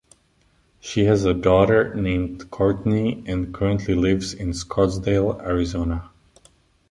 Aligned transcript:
She 0.79 1.03
has 1.05 1.25
a 1.25 1.33
daughter 1.35 1.93
named 1.93 2.49
Courtney 2.49 3.23
and 3.27 3.53
currently 3.53 3.93
lives 3.93 4.33
in 4.33 4.49
Scottsdale, 4.49 5.39
Arizona. 5.43 6.09